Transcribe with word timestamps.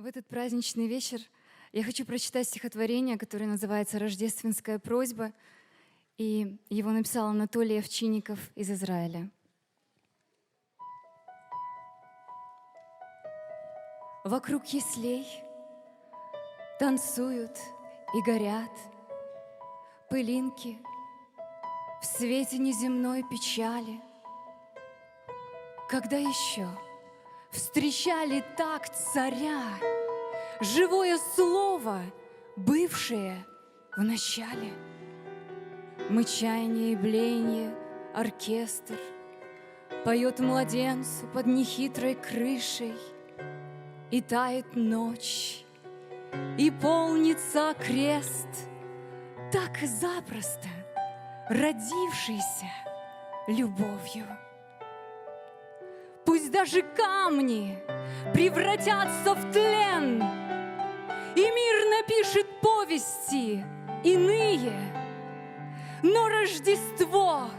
В 0.00 0.06
этот 0.06 0.26
праздничный 0.26 0.86
вечер 0.86 1.20
я 1.72 1.84
хочу 1.84 2.06
прочитать 2.06 2.48
стихотворение, 2.48 3.18
которое 3.18 3.44
называется 3.44 3.98
«Рождественская 3.98 4.78
просьба», 4.78 5.30
и 6.16 6.56
его 6.70 6.88
написал 6.90 7.26
Анатолий 7.26 7.78
Овчинников 7.78 8.38
из 8.54 8.70
Израиля. 8.70 9.28
Вокруг 14.24 14.64
яслей 14.68 15.26
танцуют 16.78 17.58
и 18.14 18.22
горят 18.22 18.72
пылинки 20.08 20.78
в 22.00 22.06
свете 22.06 22.56
неземной 22.56 23.22
печали. 23.28 24.00
Когда 25.90 26.16
еще— 26.16 26.66
встречали 27.50 28.44
так 28.56 28.92
царя, 28.94 29.62
живое 30.60 31.18
слово, 31.34 32.00
бывшее 32.56 33.44
в 33.96 34.02
начале. 34.02 34.72
Мычание 36.08 36.92
и 36.92 36.96
блеяние, 36.96 37.74
оркестр. 38.14 38.96
Поет 40.04 40.40
младенцу 40.40 41.26
под 41.34 41.46
нехитрой 41.46 42.14
крышей, 42.14 42.94
И 44.10 44.20
тает 44.20 44.74
ночь, 44.74 45.64
и 46.58 46.70
полнится 46.70 47.74
крест, 47.78 48.48
Так 49.52 49.76
запросто 49.78 50.68
родившийся 51.48 52.70
любовью. 53.48 54.26
Пусть 56.50 56.52
даже 56.52 56.82
камни 56.82 57.78
превратятся 58.34 59.34
в 59.34 59.52
тлен, 59.52 60.22
И 61.36 61.40
мир 61.40 62.00
напишет 62.00 62.46
повести 62.60 63.64
иные, 64.02 64.72
Но 66.02 66.28
Рождество 66.28 67.50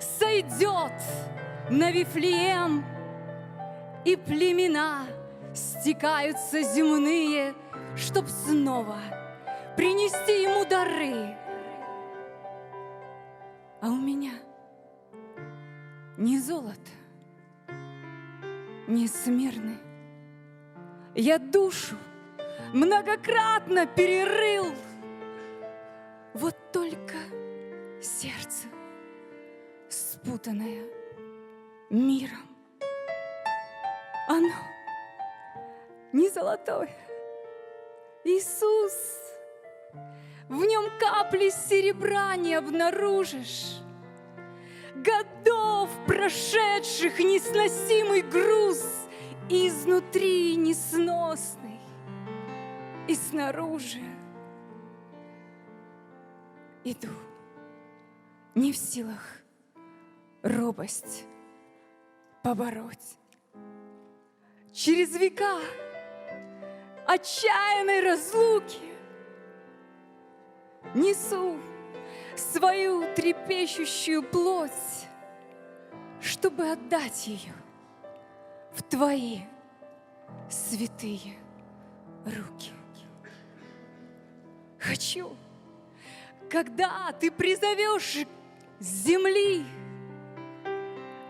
сойдет 0.00 0.92
на 1.68 1.90
Вифлеем, 1.90 2.84
И 4.04 4.16
племена 4.16 5.06
стекаются 5.54 6.62
земные, 6.62 7.54
Чтоб 7.96 8.26
снова 8.28 8.98
принести 9.76 10.42
ему 10.42 10.64
дары. 10.64 11.36
А 13.82 13.88
у 13.88 13.96
меня 13.96 14.32
не 16.16 16.38
золото, 16.38 16.90
несмирны. 18.86 19.78
Я 21.14 21.38
душу 21.38 21.96
многократно 22.72 23.86
перерыл, 23.86 24.72
вот 26.34 26.56
только 26.72 27.14
сердце, 28.02 28.66
спутанное 29.88 30.82
миром, 31.90 32.48
оно 34.28 34.54
не 36.12 36.28
золотое. 36.30 36.90
Иисус, 38.24 38.94
в 40.48 40.64
нем 40.64 40.84
капли 40.98 41.50
серебра 41.50 42.34
не 42.36 42.54
обнаружишь 42.54 43.83
годов 44.96 45.90
прошедших 46.06 47.18
несносимый 47.18 48.22
груз, 48.22 48.84
изнутри 49.48 50.56
несносный, 50.56 51.80
и 53.08 53.14
снаружи 53.14 54.02
иду, 56.84 57.08
не 58.54 58.72
в 58.72 58.76
силах 58.76 59.40
робость 60.42 61.24
побороть. 62.42 63.18
Через 64.72 65.16
века 65.16 65.58
отчаянной 67.06 68.00
разлуки 68.00 68.94
несу 70.94 71.56
свою 72.36 73.04
трепещущую 73.14 74.22
плоть, 74.22 74.70
чтобы 76.20 76.70
отдать 76.70 77.26
ее 77.26 77.54
в 78.72 78.82
Твои 78.82 79.40
святые 80.48 81.36
руки. 82.24 82.70
Хочу, 84.78 85.36
когда 86.50 87.12
Ты 87.12 87.30
призовешь 87.30 88.26
с 88.78 88.84
земли 88.84 89.64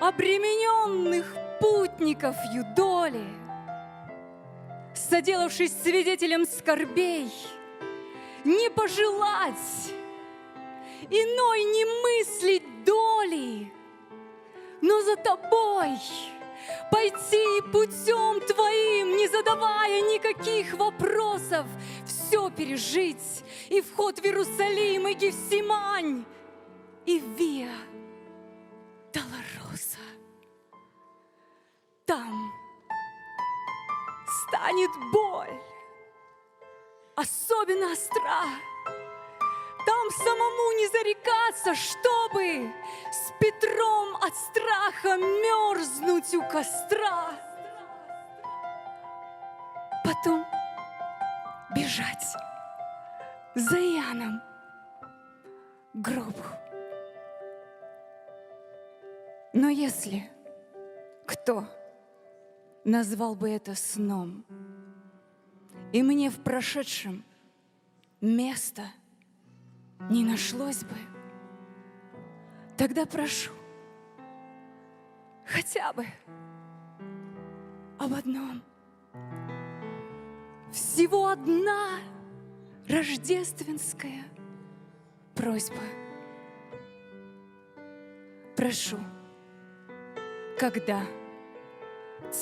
обремененных 0.00 1.34
путников 1.60 2.36
юдоли, 2.52 3.24
соделавшись 4.94 5.72
свидетелем 5.82 6.44
скорбей, 6.44 7.32
не 8.44 8.70
пожелать 8.70 9.92
иной 11.10 11.64
не 11.64 11.84
мыслить 12.02 12.84
доли, 12.84 13.72
но 14.80 15.00
за 15.02 15.16
тобой 15.16 15.98
пойти 16.90 17.60
путем 17.72 18.40
твоим, 18.40 19.16
не 19.16 19.28
задавая 19.28 20.00
никаких 20.02 20.74
вопросов, 20.74 21.66
все 22.04 22.50
пережить, 22.50 23.44
и 23.68 23.80
вход 23.80 24.18
в 24.18 24.24
Иерусалим, 24.24 25.08
и 25.08 25.14
Гефсимань, 25.14 26.24
и 27.04 27.18
Виа 27.18 27.74
Долороса. 29.12 29.98
Там 32.04 32.52
станет 34.26 34.90
боль, 35.12 35.60
особенно 37.16 37.92
остра, 37.92 38.44
там 39.86 40.10
самому 40.10 40.72
не 40.72 40.88
зарекаться, 40.88 41.74
чтобы 41.74 42.72
с 43.12 43.32
Петром 43.40 44.16
от 44.16 44.34
страха 44.34 45.16
мерзнуть 45.16 46.34
у 46.34 46.42
костра. 46.42 47.30
Потом 50.04 50.44
бежать 51.74 52.24
за 53.54 53.76
к 53.76 54.40
гробу. 55.94 56.44
Но 59.52 59.68
если 59.68 60.28
кто 61.26 61.64
назвал 62.84 63.36
бы 63.36 63.50
это 63.50 63.74
сном, 63.76 64.44
и 65.92 66.02
мне 66.02 66.28
в 66.28 66.42
прошедшем 66.42 67.24
место– 68.20 68.82
не 70.10 70.24
нашлось 70.24 70.84
бы, 70.84 70.96
тогда 72.76 73.06
прошу 73.06 73.50
хотя 75.46 75.92
бы 75.92 76.06
об 77.98 78.12
одном. 78.12 78.62
Всего 80.72 81.28
одна 81.28 82.00
рождественская 82.88 84.24
просьба. 85.34 85.80
Прошу, 88.56 88.98
когда 90.58 91.02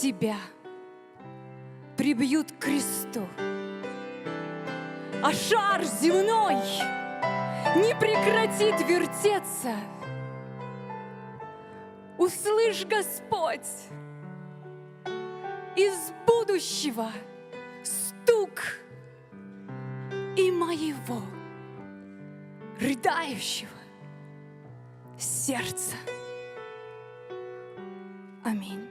тебя 0.00 0.36
прибьют 1.96 2.52
к 2.52 2.58
кресту, 2.58 3.26
а 5.22 5.32
шар 5.32 5.84
земной— 5.84 6.56
не 7.76 7.94
прекратит 7.94 8.80
вертеться. 8.86 9.76
Услышь, 12.18 12.84
Господь, 12.84 13.68
из 15.74 16.12
будущего 16.26 17.10
стук 17.82 18.62
и 20.36 20.50
моего 20.50 21.22
рыдающего 22.80 23.70
сердца. 25.18 25.96
Аминь. 28.44 28.88